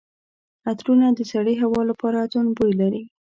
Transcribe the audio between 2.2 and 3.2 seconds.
توند بوی لري.